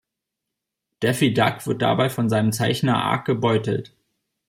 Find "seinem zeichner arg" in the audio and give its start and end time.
2.27-3.23